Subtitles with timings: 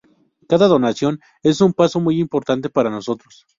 [0.47, 3.45] Cada donación es un paso muy importante para nosotros.